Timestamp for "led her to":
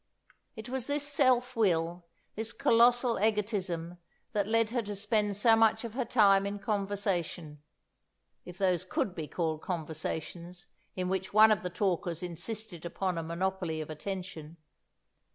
4.47-4.95